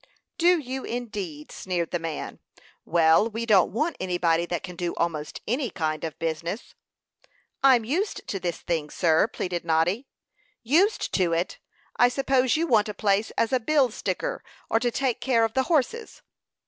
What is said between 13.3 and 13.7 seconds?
as a